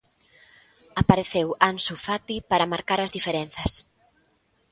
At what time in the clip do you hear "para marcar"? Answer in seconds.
2.49-2.99